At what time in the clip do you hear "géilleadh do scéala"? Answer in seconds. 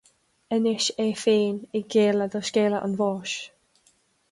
1.95-2.79